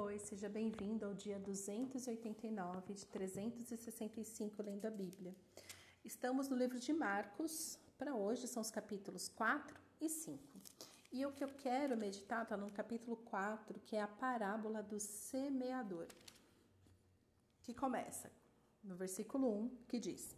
[0.00, 5.34] Oi, seja bem-vindo ao dia 289 de 365 lendo a Bíblia.
[6.04, 10.38] Estamos no livro de Marcos, para hoje são os capítulos 4 e 5.
[11.12, 15.00] E o que eu quero meditar está no capítulo 4, que é a parábola do
[15.00, 16.06] semeador,
[17.64, 18.30] que começa
[18.84, 20.32] no versículo 1, que diz: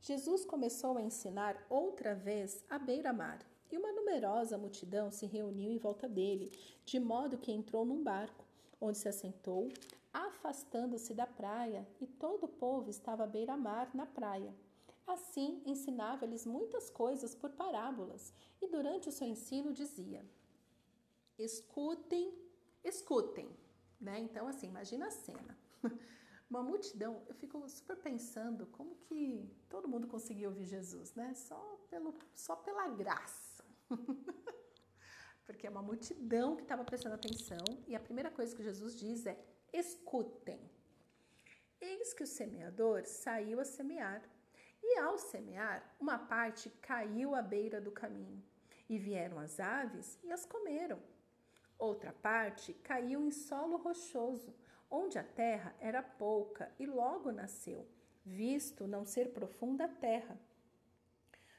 [0.00, 3.38] Jesus começou a ensinar outra vez à beira-mar,
[3.70, 6.50] e uma numerosa multidão se reuniu em volta dele,
[6.84, 8.44] de modo que entrou num barco
[8.80, 9.68] onde se assentou,
[10.12, 14.54] afastando-se da praia, e todo o povo estava à beira-mar na praia.
[15.06, 20.24] Assim, ensinava-lhes muitas coisas por parábolas, e durante o seu ensino dizia:
[21.38, 22.34] Escutem,
[22.82, 23.48] escutem.
[24.00, 24.18] Né?
[24.20, 25.58] Então, assim, imagina a cena.
[26.48, 31.34] Uma multidão, eu fico super pensando como que todo mundo conseguiu ouvir Jesus, né?
[31.34, 31.58] Só,
[31.90, 33.64] pelo, só pela graça.
[35.46, 39.24] porque é uma multidão que estava prestando atenção e a primeira coisa que Jesus diz
[39.26, 39.38] é:
[39.72, 40.60] escutem.
[41.80, 44.22] Eis que o semeador saiu a semear,
[44.82, 48.42] e ao semear, uma parte caiu à beira do caminho,
[48.88, 51.00] e vieram as aves e as comeram.
[51.78, 54.54] Outra parte caiu em solo rochoso,
[54.90, 57.86] onde a terra era pouca e logo nasceu,
[58.24, 60.40] visto não ser profunda a terra.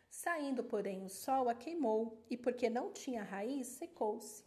[0.09, 4.43] Saindo, porém, o sol a queimou, e porque não tinha raiz, secou-se.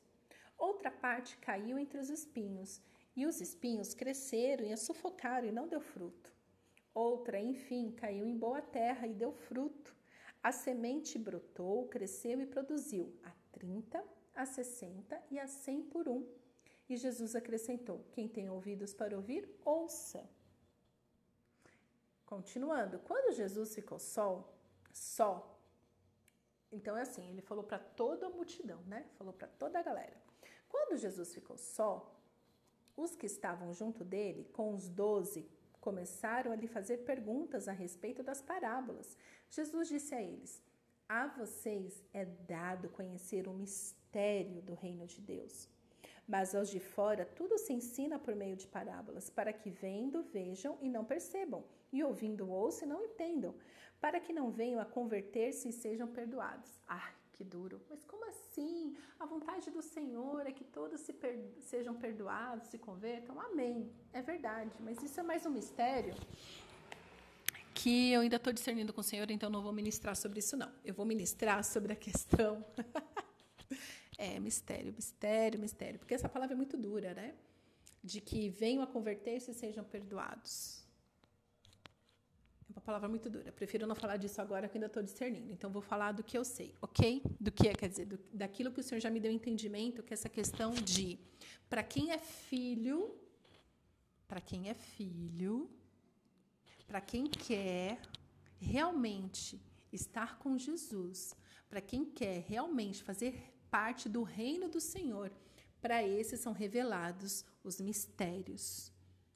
[0.57, 2.81] Outra parte caiu entre os espinhos,
[3.17, 6.33] e os espinhos cresceram e a sufocaram e não deu fruto.
[6.95, 9.95] Outra, enfim, caiu em boa terra e deu fruto.
[10.43, 14.03] A semente brotou, cresceu e produziu a trinta,
[14.35, 16.27] a sessenta e a cem por um.
[16.89, 20.29] E Jesus acrescentou: Quem tem ouvidos para ouvir, ouça.
[22.27, 24.53] Continuando, quando Jesus ficou sol,
[24.93, 25.59] só.
[26.73, 29.07] Então é assim, ele falou para toda a multidão, né?
[29.19, 30.17] Falou para toda a galera.
[30.69, 32.17] Quando Jesus ficou só,
[32.97, 35.49] os que estavam junto dele, com os doze,
[35.81, 39.17] começaram a lhe fazer perguntas a respeito das parábolas.
[39.49, 40.63] Jesus disse a eles:
[41.09, 45.69] A vocês é dado conhecer o mistério do reino de Deus.
[46.29, 50.79] Mas aos de fora tudo se ensina por meio de parábolas, para que vendo vejam
[50.81, 53.53] e não percebam, e ouvindo ouçam e não entendam,
[54.01, 56.71] para que não venham a converter-se e sejam perdoados.
[56.87, 57.81] Ai, que duro.
[57.89, 58.97] Mas como assim?
[59.19, 63.41] A vontade do Senhor é que todos se per sejam perdoados, se convertam?
[63.41, 63.93] Amém.
[64.13, 66.15] É verdade, mas isso é mais um mistério
[67.83, 70.71] que eu ainda estou discernindo com o Senhor, então não vou ministrar sobre isso, não.
[70.85, 72.63] Eu vou ministrar sobre a questão.
[74.19, 75.99] é, mistério, mistério, mistério.
[75.99, 77.35] Porque essa palavra é muito dura, né?
[78.05, 80.80] De que venham a converter-se e sejam perdoados.
[82.91, 83.53] Palavra muito dura.
[83.53, 85.53] Prefiro não falar disso agora que ainda estou discernindo.
[85.53, 87.23] Então, vou falar do que eu sei, ok?
[87.39, 90.13] Do que é, quer dizer, do, daquilo que o Senhor já me deu entendimento, que
[90.13, 91.17] é essa questão de
[91.69, 93.15] para quem é filho,
[94.27, 95.71] para quem é filho,
[96.89, 98.01] para quem quer
[98.59, 99.63] realmente
[99.93, 101.37] estar com Jesus,
[101.69, 105.31] para quem quer realmente fazer parte do reino do Senhor,
[105.81, 108.93] para esses são revelados os mistérios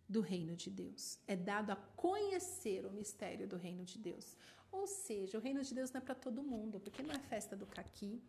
[0.09, 1.19] do reino de Deus.
[1.27, 4.37] É dado a conhecer o mistério do reino de Deus.
[4.71, 7.57] Ou seja, o reino de Deus não é para todo mundo, porque não é festa
[7.57, 8.23] do caqui.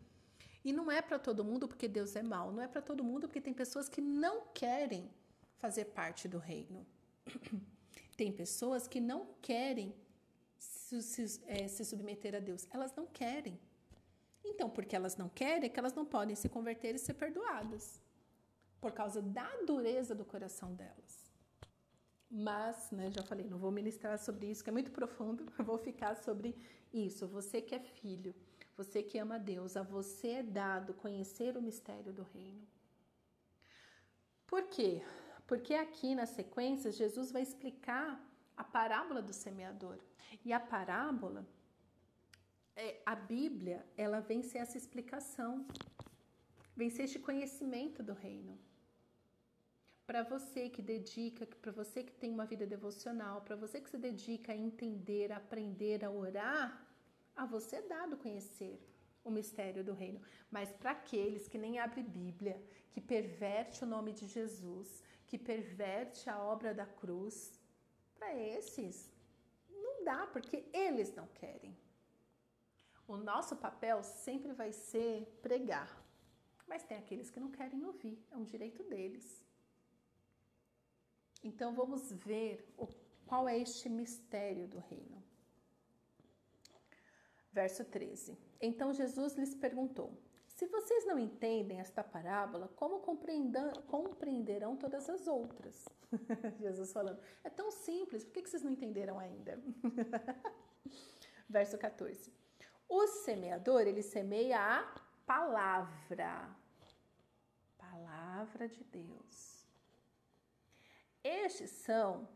[0.64, 2.50] E não é para todo mundo porque Deus é mau.
[2.52, 5.10] Não é para todo mundo porque tem pessoas que não querem
[5.58, 6.86] fazer parte do reino.
[8.16, 9.94] Tem pessoas que não querem
[10.58, 12.66] se, se, é, se submeter a Deus.
[12.70, 13.60] Elas não querem.
[14.42, 18.00] Então, porque elas não querem, é que elas não podem se converter e ser perdoadas.
[18.80, 21.25] Por causa da dureza do coração delas.
[22.30, 26.16] Mas, né, já falei, não vou ministrar sobre isso, que é muito profundo, vou ficar
[26.16, 26.56] sobre
[26.92, 27.26] isso.
[27.28, 28.34] Você que é filho,
[28.76, 32.66] você que ama Deus, a você é dado conhecer o mistério do reino.
[34.46, 35.02] Por quê?
[35.46, 38.20] Porque aqui na sequência Jesus vai explicar
[38.56, 39.98] a parábola do semeador.
[40.44, 41.46] E a parábola,
[42.74, 45.66] é, a Bíblia, ela vem ser essa explicação,
[46.76, 48.58] vem ser este conhecimento do reino
[50.06, 53.98] para você que dedica, para você que tem uma vida devocional, para você que se
[53.98, 56.86] dedica a entender, a aprender, a orar,
[57.34, 58.80] a você é dado conhecer
[59.24, 60.20] o mistério do reino.
[60.50, 66.30] Mas para aqueles que nem abrem Bíblia, que perverte o nome de Jesus, que perverte
[66.30, 67.60] a obra da cruz,
[68.14, 69.10] para esses
[69.68, 71.76] não dá, porque eles não querem.
[73.08, 76.04] O nosso papel sempre vai ser pregar.
[76.66, 79.45] Mas tem aqueles que não querem ouvir, é um direito deles.
[81.42, 82.86] Então vamos ver o,
[83.26, 85.22] qual é este mistério do reino.
[87.52, 88.36] Verso 13.
[88.60, 90.12] Então Jesus lhes perguntou:
[90.46, 95.84] Se vocês não entendem esta parábola, como compreenderão todas as outras?
[96.60, 97.20] Jesus falando.
[97.42, 99.60] É tão simples, por que vocês não entenderam ainda?
[101.48, 102.32] Verso 14.
[102.88, 104.94] O semeador, ele semeia a
[105.24, 106.54] palavra.
[107.78, 109.55] Palavra de Deus.
[111.26, 112.28] Estes são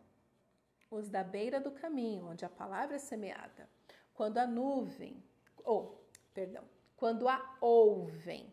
[0.91, 3.71] os da beira do caminho, onde a palavra é semeada.
[4.13, 5.23] Quando a nuvem,
[5.65, 6.65] ou, oh, perdão,
[6.97, 8.53] quando a ouvem,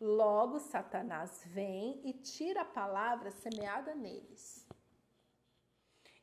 [0.00, 4.66] logo Satanás vem e tira a palavra semeada neles.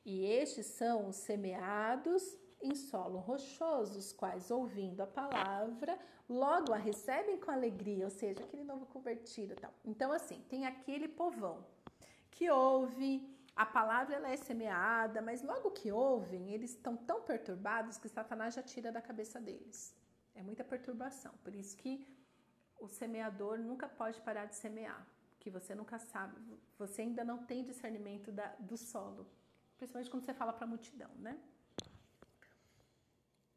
[0.06, 6.78] E estes são os semeados em solo rochoso, os quais, ouvindo a palavra, logo a
[6.78, 9.74] recebem com alegria, ou seja, aquele novo convertido tal.
[9.86, 11.66] Então, assim, tem aquele povão
[12.30, 17.98] que ouve, a palavra ela é semeada, mas logo que ouvem, eles estão tão perturbados
[17.98, 19.96] que Satanás já tira da cabeça deles.
[20.34, 21.34] É muita perturbação.
[21.44, 22.08] Por isso que
[22.80, 25.08] o semeador nunca pode parar de semear,
[25.40, 26.36] que você nunca sabe,
[26.78, 29.28] você ainda não tem discernimento da, do solo,
[29.78, 31.40] principalmente quando você fala para a multidão, né?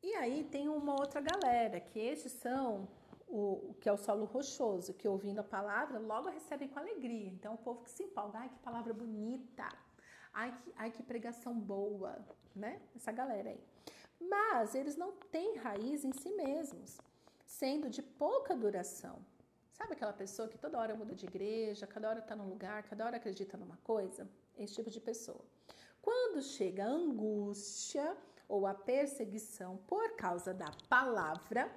[0.02, 2.86] E aí tem uma outra galera, que esses são
[3.26, 7.28] o, que é o solo rochoso, que ouvindo a palavra logo recebem com alegria.
[7.28, 9.66] Então o povo que se empolga, ai que palavra bonita,
[10.36, 12.12] ai que, ai que pregação boa,
[12.54, 12.80] né?
[12.94, 13.60] Essa galera aí.
[14.20, 16.98] Mas eles não têm raiz em si mesmos,
[17.44, 19.18] sendo de pouca duração.
[19.72, 23.04] Sabe aquela pessoa que toda hora muda de igreja, cada hora está num lugar, cada
[23.04, 24.28] hora acredita numa coisa?
[24.56, 25.44] Esse tipo de pessoa.
[26.00, 28.16] Quando chega a angústia,
[28.48, 31.70] ou a perseguição por causa da palavra,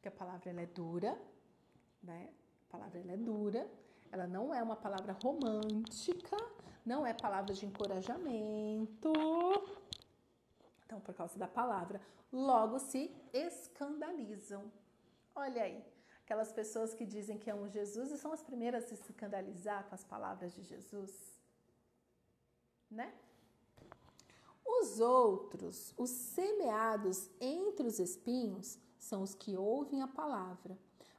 [0.00, 1.20] que a palavra ela é dura,
[2.02, 2.30] né?
[2.68, 3.68] A palavra ela é dura,
[4.10, 6.36] ela não é uma palavra romântica,
[6.84, 9.12] não é palavra de encorajamento.
[10.84, 12.00] Então, por causa da palavra,
[12.32, 14.70] logo se escandalizam.
[15.34, 15.82] Olha aí,
[16.22, 19.94] aquelas pessoas que dizem que amam Jesus e são as primeiras a se escandalizar com
[19.94, 21.40] as palavras de Jesus,
[22.90, 23.14] né?
[24.64, 30.78] Os outros, os semeados entre os espinhos, são os que ouvem a palavra,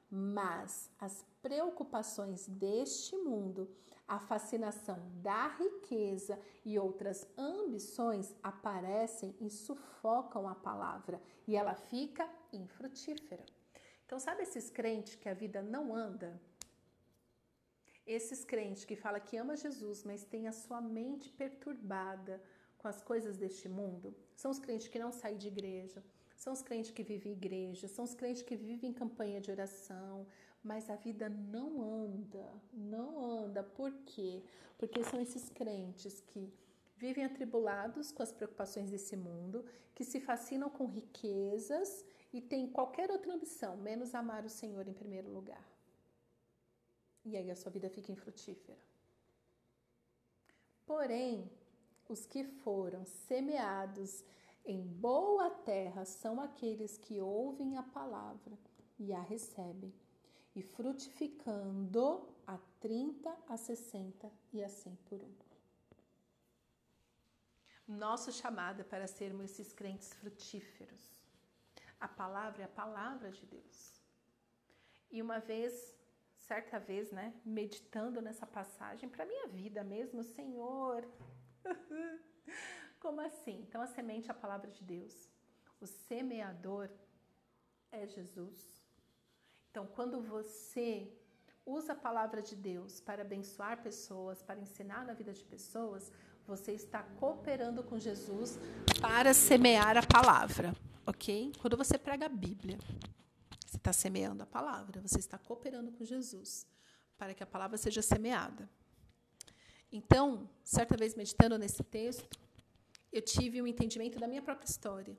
[0.10, 3.70] mas as preocupações deste mundo,
[4.08, 12.28] a fascinação da riqueza e outras ambições aparecem e sufocam a palavra e ela fica
[12.52, 13.46] infrutífera.
[14.06, 16.42] Então, sabe esses crentes que a vida não anda?
[18.06, 22.42] Esses crentes que fala que ama Jesus, mas tem a sua mente perturbada
[22.78, 26.04] com as coisas deste mundo são os crentes que não saem de igreja,
[26.36, 30.28] são os crentes que vivem igreja, são os crentes que vivem em campanha de oração,
[30.64, 33.64] mas a vida não anda, não anda.
[33.64, 34.42] Por quê?
[34.78, 36.52] Porque são esses crentes que
[36.96, 43.12] vivem atribulados com as preocupações desse mundo, que se fascinam com riquezas e têm qualquer
[43.12, 45.64] outra ambição, menos amar o Senhor em primeiro lugar.
[47.26, 48.80] E aí a sua vida fica infrutífera.
[50.86, 51.50] Porém,
[52.08, 54.24] os que foram semeados
[54.66, 58.58] em boa terra são aqueles que ouvem a palavra
[58.98, 59.94] e a recebem,
[60.56, 65.34] e frutificando a 30, a 60 e a 100 por um.
[67.88, 71.22] Nosso chamado é para sermos esses crentes frutíferos.
[72.00, 74.02] A palavra é a palavra de Deus.
[75.12, 75.96] E uma vez,
[76.38, 81.08] certa vez, né, meditando nessa passagem, para minha vida mesmo, Senhor,
[83.00, 83.62] Como assim?
[83.62, 85.30] Então a semente é a palavra de Deus.
[85.80, 86.90] O semeador
[87.92, 88.83] é Jesus.
[89.74, 91.12] Então, quando você
[91.66, 96.12] usa a palavra de Deus para abençoar pessoas, para ensinar na vida de pessoas,
[96.46, 98.60] você está cooperando com Jesus
[99.02, 100.76] para semear a palavra,
[101.08, 101.54] ok?
[101.60, 102.78] Quando você prega a Bíblia,
[103.66, 106.68] você está semeando a palavra, você está cooperando com Jesus
[107.18, 108.70] para que a palavra seja semeada.
[109.92, 112.40] Então, certa vez meditando nesse texto,
[113.12, 115.18] eu tive um entendimento da minha própria história,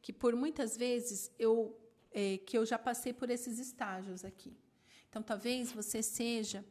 [0.00, 1.76] que por muitas vezes eu
[2.18, 4.56] é, que eu já passei por esses estágios aqui.
[5.10, 6.64] Então, talvez você seja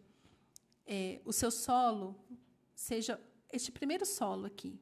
[0.87, 2.19] é, o seu solo
[2.73, 3.21] seja
[3.53, 4.79] este primeiro solo aqui,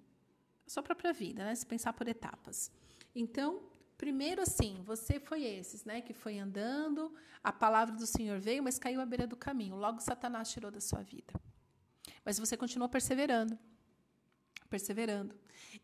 [0.66, 1.54] a sua própria vida, né?
[1.54, 2.72] Se pensar por etapas.
[3.14, 3.62] Então,
[3.98, 6.00] primeiro assim, você foi esses, né?
[6.00, 9.76] Que foi andando, a palavra do Senhor veio, mas caiu à beira do caminho.
[9.76, 11.34] Logo, Satanás tirou da sua vida.
[12.24, 13.60] Mas você continuou perseverando.
[14.70, 15.36] Perseverando.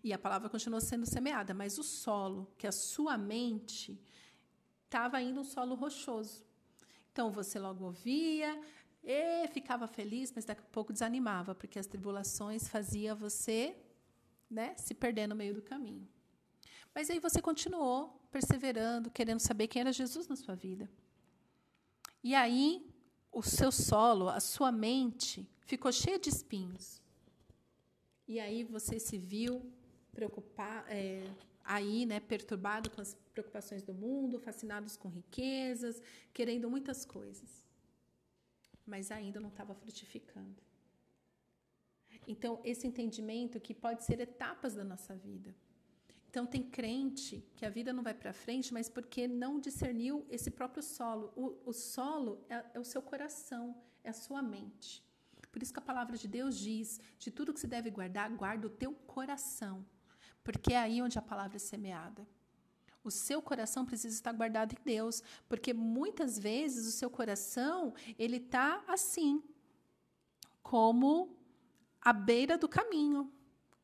[0.02, 4.02] E a palavra continuou sendo semeada, mas o solo, que a sua mente,
[4.90, 6.44] estava indo um solo rochoso.
[7.12, 8.60] Então você logo ouvia,
[9.04, 13.78] e ficava feliz, mas daqui a pouco desanimava, porque as tribulações faziam você
[14.50, 16.08] né, se perder no meio do caminho.
[16.94, 20.90] Mas aí você continuou perseverando, querendo saber quem era Jesus na sua vida.
[22.24, 22.86] E aí
[23.32, 27.00] o seu solo, a sua mente ficou cheia de espinhos.
[28.28, 29.72] E aí você se viu
[30.12, 31.24] preocupar, é,
[31.64, 36.02] aí, né, perturbado com as preocupações do mundo, fascinados com riquezas,
[36.34, 37.64] querendo muitas coisas.
[38.86, 40.62] Mas ainda não estava frutificando.
[42.28, 45.56] Então, esse entendimento que pode ser etapas da nossa vida.
[46.30, 50.52] Então, tem crente que a vida não vai para frente, mas porque não discerniu esse
[50.52, 51.34] próprio solo.
[51.36, 55.04] O, o solo é, é, o seu coração, é a sua mente.
[55.52, 58.68] Por isso que a palavra de Deus diz: de tudo que se deve guardar, guarda
[58.68, 59.84] o teu coração,
[60.44, 62.28] porque é aí onde a palavra é semeada.
[63.04, 68.38] O seu coração precisa estar guardado em Deus, porque muitas vezes o seu coração ele
[68.38, 69.42] está assim,
[70.62, 71.36] como
[72.02, 73.32] à beira do caminho.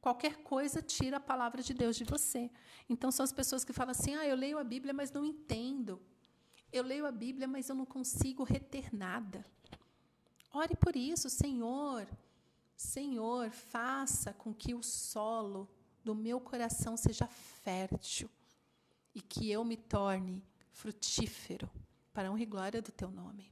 [0.01, 2.51] Qualquer coisa tira a palavra de Deus de você.
[2.87, 5.99] Então são as pessoas que falam assim: "Ah, eu leio a Bíblia, mas não entendo.
[6.71, 9.43] Eu leio a Bíblia, mas eu não consigo reter nada."
[10.53, 12.07] Ore por isso, Senhor.
[12.75, 15.67] Senhor, faça com que o solo
[16.05, 18.29] do meu coração seja fértil
[19.13, 21.69] e que eu me torne frutífero
[22.13, 23.51] para a honra e glória do teu nome.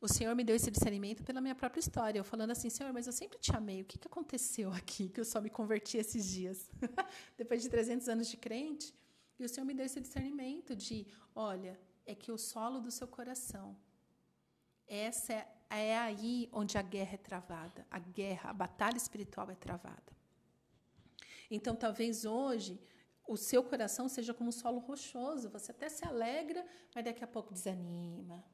[0.00, 2.18] O Senhor me deu esse discernimento pela minha própria história.
[2.20, 3.82] Eu falando assim, Senhor, mas eu sempre te amei.
[3.82, 6.70] O que, que aconteceu aqui que eu só me converti esses dias?
[7.36, 8.94] Depois de 300 anos de crente.
[9.38, 13.08] E o Senhor me deu esse discernimento de, olha, é que o solo do seu
[13.08, 13.76] coração,
[14.86, 17.86] essa é, é aí onde a guerra é travada.
[17.90, 20.17] A guerra, a batalha espiritual é travada.
[21.50, 22.80] Então, talvez hoje
[23.26, 25.50] o seu coração seja como um solo rochoso.
[25.50, 28.44] Você até se alegra, mas daqui a pouco desanima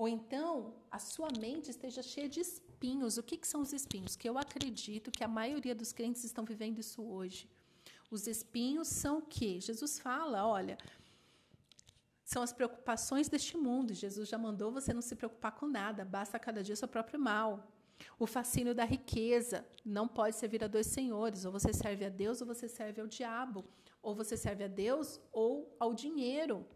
[0.00, 3.18] ou então a sua mente esteja cheia de espinhos.
[3.18, 4.16] O que, que são os espinhos?
[4.16, 7.46] Que eu acredito que a maioria dos crentes estão vivendo isso hoje.
[8.10, 9.60] Os espinhos são o quê?
[9.60, 10.78] Jesus fala, olha,
[12.24, 13.92] são as preocupações deste mundo.
[13.92, 17.70] Jesus já mandou você não se preocupar com nada, basta cada dia seu próprio mal.
[18.18, 22.40] O fascínio da riqueza não pode servir a dois senhores, ou você serve a Deus
[22.40, 23.64] ou você serve ao diabo,
[24.02, 26.66] ou você serve a Deus ou ao dinheiro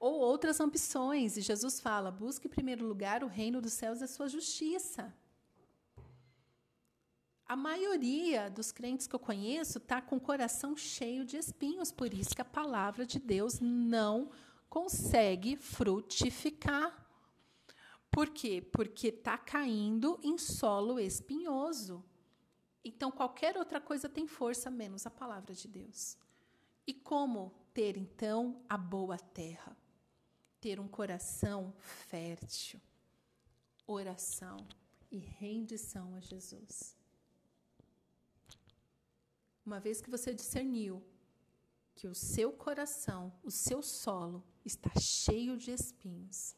[0.00, 1.36] ou outras ambições.
[1.36, 5.14] E Jesus fala: busque em primeiro lugar o reino dos céus e a sua justiça.
[7.46, 12.14] A maioria dos crentes que eu conheço está com o coração cheio de espinhos, por
[12.14, 14.30] isso que a palavra de Deus não
[14.68, 16.99] consegue frutificar.
[18.10, 18.60] Por quê?
[18.60, 22.04] Porque está caindo em solo espinhoso.
[22.84, 26.16] Então, qualquer outra coisa tem força menos a palavra de Deus.
[26.86, 29.76] E como ter, então, a boa terra?
[30.60, 32.80] ter um coração fértil,
[33.86, 34.58] oração
[35.10, 36.96] e rendição a Jesus.
[39.64, 41.02] Uma vez que você discerniu
[41.94, 46.54] que o seu coração, o seu solo está cheio de espinhos,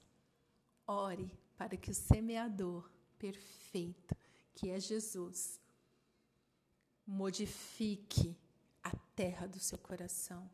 [0.86, 4.16] ore para que o semeador perfeito,
[4.54, 5.60] que é Jesus,
[7.06, 8.36] modifique
[8.82, 10.50] a terra do seu coração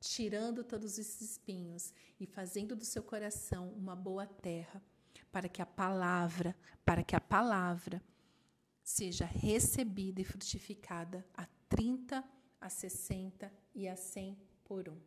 [0.00, 4.82] tirando todos esses espinhos e fazendo do seu coração uma boa terra,
[5.30, 8.02] para que a palavra, para que a palavra
[8.82, 12.24] seja recebida e frutificada a 30,
[12.60, 14.98] a 60 e a 100 por um.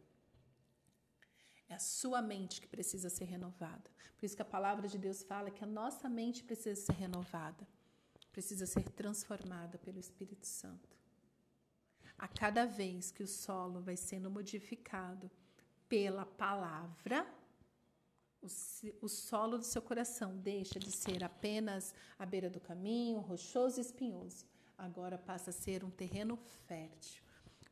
[1.71, 3.89] É a sua mente que precisa ser renovada.
[4.17, 7.65] Por isso que a palavra de Deus fala que a nossa mente precisa ser renovada,
[8.31, 11.01] precisa ser transformada pelo Espírito Santo
[12.21, 15.29] a cada vez que o solo vai sendo modificado
[15.89, 17.27] pela palavra,
[18.39, 18.45] o,
[19.01, 23.81] o, solo do seu coração deixa de ser apenas à beira do caminho, rochoso e
[23.81, 24.45] espinhoso.
[24.77, 26.37] Agora passa a ser um terreno
[26.67, 27.23] fértil,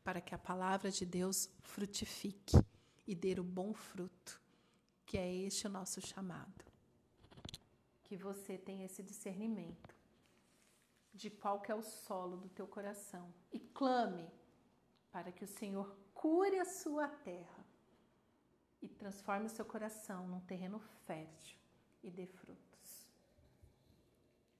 [0.02, 2.56] para que a palavra de Deus frutifique
[3.10, 4.40] e dê o bom fruto,
[5.04, 6.64] que é este o nosso chamado.
[8.04, 9.92] Que você tenha esse discernimento
[11.12, 14.30] de qual que é o solo do teu coração e clame
[15.10, 17.66] para que o Senhor cure a sua terra
[18.80, 21.58] e transforme o seu coração num terreno fértil
[22.04, 23.08] e dê frutos.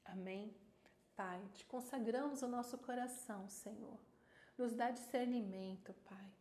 [0.05, 0.53] Amém?
[1.15, 4.01] Pai, te consagramos o nosso coração, Senhor.
[4.59, 6.40] Nos dá discernimento, Pai.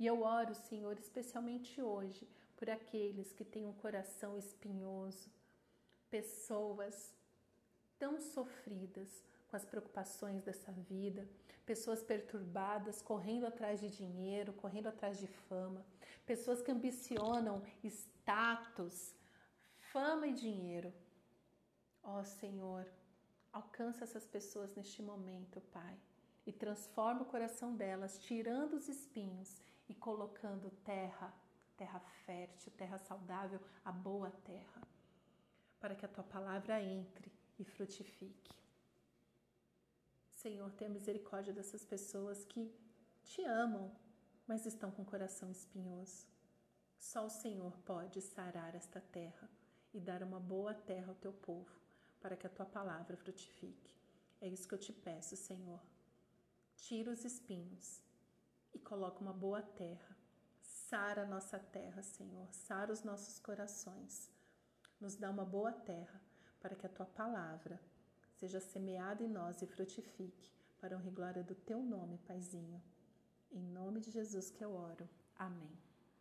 [0.00, 2.26] E eu oro, Senhor, especialmente hoje,
[2.56, 5.30] por aqueles que têm um coração espinhoso,
[6.08, 7.14] pessoas
[7.98, 11.28] tão sofridas com as preocupações dessa vida,
[11.66, 15.84] pessoas perturbadas, correndo atrás de dinheiro, correndo atrás de fama,
[16.24, 19.14] pessoas que ambicionam status,
[19.92, 20.94] fama e dinheiro.
[22.02, 22.86] Ó oh, Senhor,
[23.52, 25.94] alcança essas pessoas neste momento, Pai,
[26.46, 31.34] e transforma o coração delas, tirando os espinhos e colocando terra,
[31.76, 34.82] terra fértil, terra saudável, a boa terra,
[35.80, 38.54] para que a tua palavra entre e frutifique.
[40.30, 42.72] Senhor, tenha misericórdia dessas pessoas que
[43.24, 43.90] te amam,
[44.46, 46.24] mas estão com o coração espinhoso.
[46.96, 49.50] Só o Senhor pode sarar esta terra
[49.92, 51.80] e dar uma boa terra ao teu povo,
[52.20, 53.92] para que a tua palavra frutifique.
[54.40, 55.80] É isso que eu te peço, Senhor.
[56.76, 58.00] Tira os espinhos
[58.72, 60.16] e coloca uma boa terra.
[60.60, 62.52] Sara a nossa terra, Senhor.
[62.52, 64.30] Sara os nossos corações.
[65.00, 66.20] Nos dá uma boa terra
[66.60, 67.80] para que a tua palavra
[68.34, 70.50] seja semeada em nós e frutifique
[70.80, 72.82] para honra e glória do teu nome, Paizinho.
[73.50, 75.08] Em nome de Jesus que eu oro.
[75.36, 75.89] Amém.